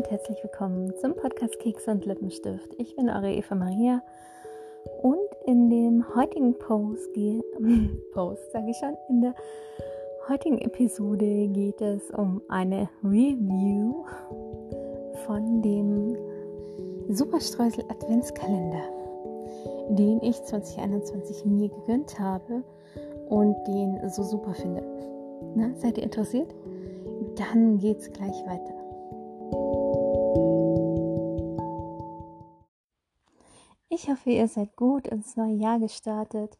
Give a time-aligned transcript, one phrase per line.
[0.00, 2.74] und herzlich willkommen zum Podcast Keks und Lippenstift.
[2.78, 4.02] Ich bin eure Eva Maria
[5.02, 7.10] und in dem heutigen Post,
[8.14, 9.34] Post sage ich schon, in der
[10.26, 14.06] heutigen Episode geht es um eine Review
[15.26, 16.16] von dem
[17.10, 18.84] Superstreusel Adventskalender,
[19.90, 22.62] den ich 2021 mir gegönnt habe
[23.28, 24.82] und den so super finde.
[25.56, 26.54] Na, seid ihr interessiert?
[27.36, 28.79] Dann geht's gleich weiter.
[34.02, 36.58] Ich hoffe, ihr seid gut ins neue Jahr gestartet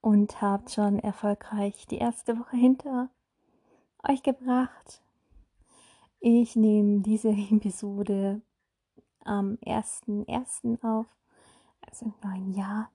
[0.00, 3.08] und habt schon erfolgreich die erste Woche hinter
[4.02, 5.00] euch gebracht.
[6.18, 8.42] Ich nehme diese Episode
[9.22, 10.82] am 1.1.
[10.82, 11.06] auf,
[11.82, 12.90] also im neuen Jahr.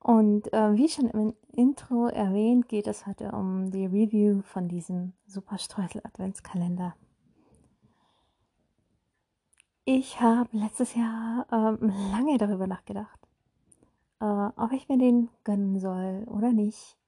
[0.00, 5.14] Und äh, wie schon im Intro erwähnt, geht es heute um die Review von diesem
[5.26, 6.94] Superstreusel Adventskalender.
[9.90, 13.18] Ich habe letztes Jahr ähm, lange darüber nachgedacht,
[14.20, 16.98] äh, ob ich mir den gönnen soll oder nicht.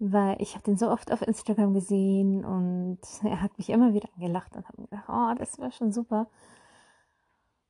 [0.00, 4.08] Weil ich habe den so oft auf Instagram gesehen und er hat mich immer wieder
[4.16, 6.28] angelacht und habe gedacht, oh, das wäre schon super.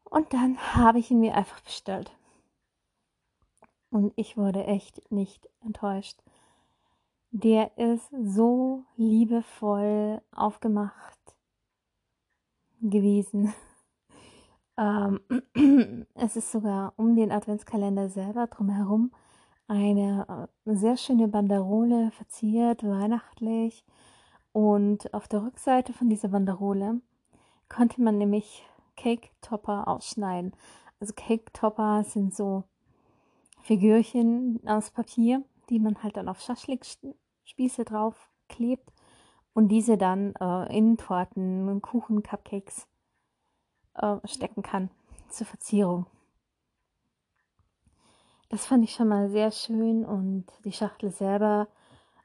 [0.04, 2.10] Und dann habe ich ihn mir einfach bestellt.
[3.90, 6.22] Und ich wurde echt nicht enttäuscht.
[7.32, 11.36] Der ist so liebevoll aufgemacht
[12.80, 13.52] gewesen.
[14.80, 15.20] Ähm,
[16.14, 19.12] es ist sogar um den Adventskalender selber drumherum
[19.68, 23.84] eine äh, sehr schöne Banderole verziert, weihnachtlich.
[24.52, 27.00] Und auf der Rückseite von dieser Banderole
[27.68, 28.64] konnte man nämlich
[28.96, 30.52] Cake Topper ausschneiden.
[30.98, 32.64] Also Cake Topper sind so
[33.60, 38.90] Figürchen aus Papier, die man halt dann auf Schaschlikspieße drauf klebt
[39.52, 42.88] und diese dann äh, in Torten, Kuchen, Cupcakes
[44.02, 44.90] äh, stecken kann
[45.28, 46.06] zur Verzierung.
[48.48, 51.68] Das fand ich schon mal sehr schön und die Schachtel selber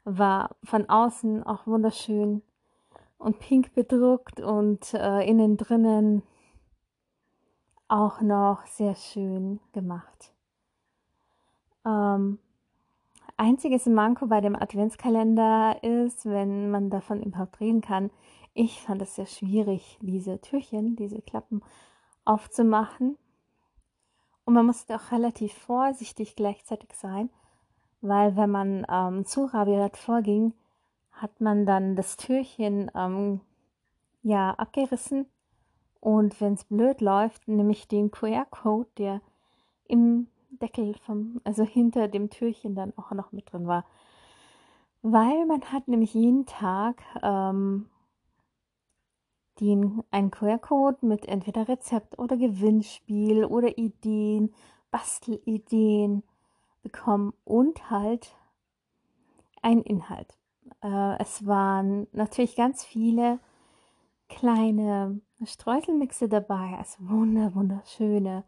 [0.04, 2.42] war von außen auch wunderschön
[3.18, 6.24] und pink bedruckt und äh, innen drinnen
[7.88, 10.34] auch noch sehr schön gemacht.
[11.86, 12.40] Ähm,
[13.38, 18.12] einziges Manko bei dem Adventskalender ist, wenn man davon überhaupt reden kann,
[18.54, 21.62] ich fand es sehr schwierig, diese Türchen, diese Klappen
[22.24, 23.18] aufzumachen.
[24.46, 27.30] Und man musste auch relativ vorsichtig gleichzeitig sein,
[28.02, 30.54] weil wenn man ähm, zu rabiat vorging,
[31.12, 33.42] hat man dann das Türchen ähm,
[34.22, 35.26] ja abgerissen
[36.00, 39.22] und wenn es blöd läuft, nämlich den QR-Code, der
[39.88, 40.28] im
[40.66, 43.86] Deckel vom, also hinter dem Türchen dann auch noch mit drin war.
[45.04, 47.88] Weil man hat nämlich jeden Tag ähm,
[49.60, 54.54] den einen QR-Code mit entweder Rezept oder Gewinnspiel oder Ideen,
[54.90, 56.24] Bastelideen
[56.82, 58.36] bekommen und halt
[59.62, 60.36] ein Inhalt.
[60.82, 63.40] Äh, es waren natürlich ganz viele
[64.30, 68.44] kleine Streuselmixe dabei, also wunder, wunderschöne,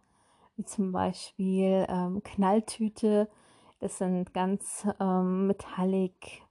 [0.58, 3.30] wie zum Beispiel ähm, Knalltüte.
[3.80, 6.42] Das sind ganz ähm, metallic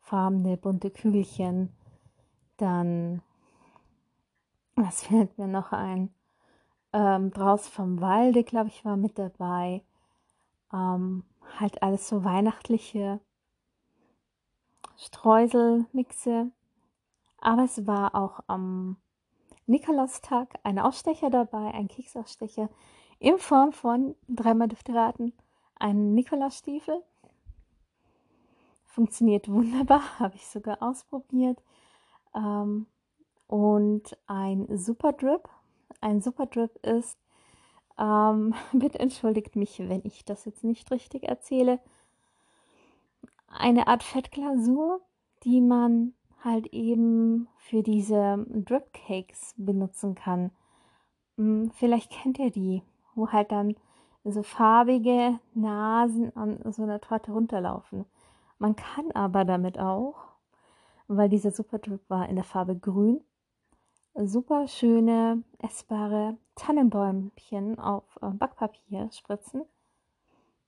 [0.00, 1.72] farbene bunte Kügelchen.
[2.56, 3.20] Dann
[4.76, 6.14] was fällt mir noch ein?
[6.92, 9.82] Ähm, draus vom Walde, glaube ich, war mit dabei.
[10.72, 11.24] Ähm,
[11.58, 13.20] halt alles so weihnachtliche
[14.96, 16.50] Streuselmixe.
[17.40, 18.96] Aber es war auch am
[19.66, 22.68] Nikolaustag ein Ausstecher dabei, ein Keksausstecher
[23.18, 25.32] in Form von dreimal Düfteraten,
[25.76, 27.02] ein Nikolausstiefel.
[28.84, 31.62] Funktioniert wunderbar, habe ich sogar ausprobiert.
[32.34, 32.86] Ähm,
[33.46, 35.48] und ein Super Drip.
[36.00, 37.18] Ein Super Drip ist,
[37.98, 41.80] ähm, bitte entschuldigt mich, wenn ich das jetzt nicht richtig erzähle,
[43.48, 45.00] eine Art Fettglasur,
[45.44, 46.14] die man
[46.44, 50.50] halt eben für diese Drip Cakes benutzen kann.
[51.36, 52.82] Hm, vielleicht kennt ihr die,
[53.18, 53.76] wo halt dann
[54.24, 58.06] so farbige Nasen an so einer Torte runterlaufen.
[58.58, 60.16] Man kann aber damit auch,
[61.08, 63.20] weil dieser Super Drip war in der Farbe grün,
[64.14, 69.62] super schöne essbare Tannenbäumchen auf äh, Backpapier spritzen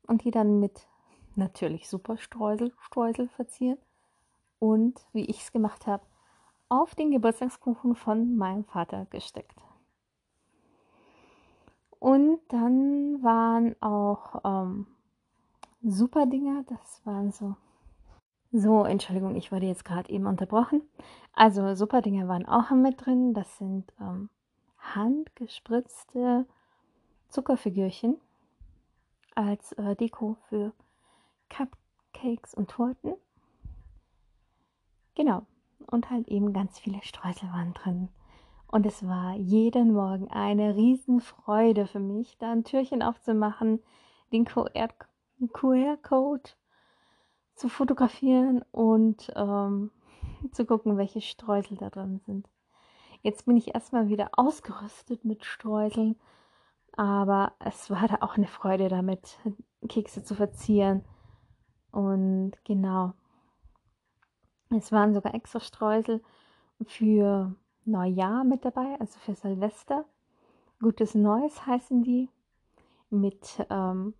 [0.06, 0.86] und die dann mit
[1.34, 3.78] natürlich super Streusel, Streusel verzieren
[4.58, 6.04] und wie ich es gemacht habe,
[6.68, 9.60] auf den Geburtstagskuchen von meinem Vater gesteckt.
[12.00, 14.86] Und dann waren auch ähm,
[15.82, 17.54] super Dinger, das waren so
[18.52, 20.82] So, Entschuldigung, ich wurde jetzt gerade eben unterbrochen.
[21.34, 23.32] Also Superdinge waren auch mit drin.
[23.32, 24.28] Das sind ähm,
[24.78, 26.46] handgespritzte
[27.28, 28.20] Zuckerfigürchen
[29.36, 30.72] als äh, Deko für
[31.48, 33.14] Cupcakes und Torten.
[35.14, 35.46] Genau.
[35.86, 38.08] Und halt eben ganz viele Streusel waren drin.
[38.70, 43.82] Und es war jeden Morgen eine Riesenfreude für mich, da ein Türchen aufzumachen,
[44.32, 46.50] den QR-Code
[47.56, 49.90] zu fotografieren und ähm,
[50.52, 52.48] zu gucken, welche Streusel da drin sind.
[53.22, 56.16] Jetzt bin ich erstmal wieder ausgerüstet mit Streuseln,
[56.96, 59.36] aber es war da auch eine Freude damit,
[59.88, 61.04] Kekse zu verzieren.
[61.90, 63.14] Und genau,
[64.70, 66.22] es waren sogar extra Streusel
[66.86, 67.56] für
[67.90, 70.04] Neujahr mit dabei, also für Silvester.
[70.80, 72.30] Gutes Neues heißen die,
[73.10, 74.14] mit ähm,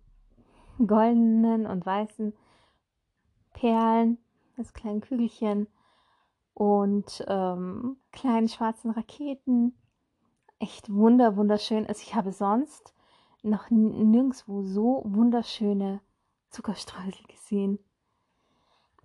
[0.85, 2.33] goldenen und weißen
[3.53, 4.17] Perlen,
[4.57, 5.67] das kleine Kügelchen
[6.53, 9.75] und ähm, kleinen schwarzen Raketen.
[10.59, 11.87] Echt wunder, wunderschön.
[11.87, 12.93] Also ich habe sonst
[13.41, 16.01] noch nirgendwo so wunderschöne
[16.49, 17.79] Zuckerstreusel gesehen.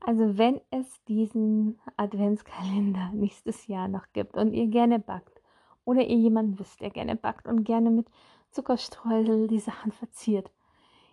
[0.00, 5.40] Also wenn es diesen Adventskalender nächstes Jahr noch gibt und ihr gerne backt
[5.84, 8.06] oder ihr jemanden wisst, der gerne backt und gerne mit
[8.50, 10.50] Zuckerstreusel die Sachen verziert,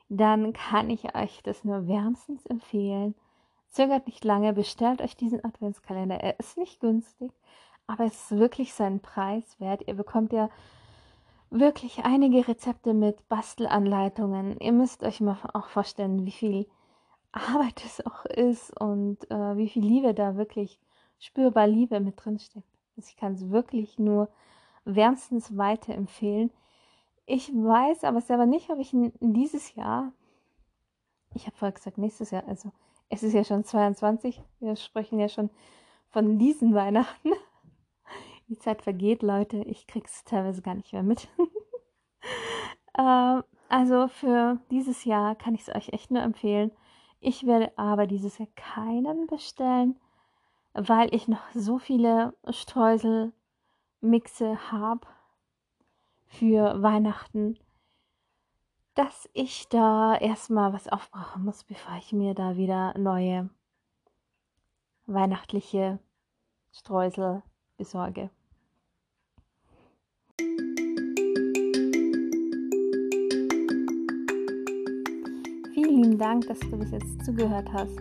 [0.10, 3.16] dann kann ich euch das nur wärmstens empfehlen.
[3.70, 6.18] Zögert nicht lange, bestellt euch diesen Adventskalender.
[6.18, 7.32] Er ist nicht günstig,
[7.88, 9.88] aber es ist wirklich seinen Preis wert.
[9.88, 10.50] Ihr bekommt ja
[11.50, 14.60] wirklich einige Rezepte mit Bastelanleitungen.
[14.60, 16.68] Ihr müsst euch mal auch vorstellen, wie viel
[17.34, 20.80] Arbeit es auch ist und äh, wie viel Liebe da wirklich
[21.20, 22.68] spürbar Liebe mit drin steckt.
[22.96, 24.30] Also ich kann es wirklich nur
[24.86, 26.52] wärmstens weiterempfehlen.
[27.26, 30.12] Ich weiß aber selber nicht, ob ich dieses Jahr,
[31.34, 32.72] ich habe vorher gesagt nächstes Jahr, also
[33.10, 35.50] es ist ja schon 22, wir sprechen ja schon
[36.10, 37.32] von diesen Weihnachten.
[38.50, 41.30] Die Zeit vergeht, Leute, ich krieg's teilweise gar nicht mehr mit.
[42.98, 46.72] ähm, also für dieses Jahr kann ich es euch echt nur empfehlen.
[47.26, 50.00] Ich werde aber dieses Jahr keinen bestellen,
[50.74, 53.32] weil ich noch so viele Streuselmixe
[54.72, 55.08] habe
[56.26, 57.58] für Weihnachten
[58.96, 63.50] dass ich da erstmal was aufbrauchen muss, bevor ich mir da wieder neue
[65.06, 66.00] weihnachtliche
[66.72, 67.44] Streusel
[67.78, 68.30] besorge.
[75.84, 77.98] Vielen lieben Dank, dass du bis jetzt zugehört hast.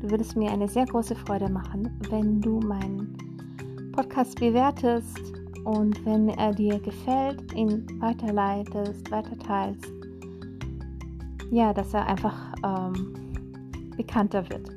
[0.00, 5.20] Du würdest mir eine sehr große Freude machen, wenn du meinen Podcast bewertest
[5.64, 9.92] und wenn er dir gefällt, ihn weiterleitest, weiterteilst
[11.50, 12.34] ja, dass er einfach
[12.64, 13.14] ähm,
[13.96, 14.70] bekannter wird.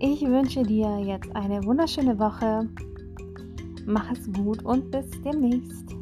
[0.00, 2.68] Ich wünsche dir jetzt eine wunderschöne Woche.
[3.86, 5.95] Mach es gut und bis demnächst.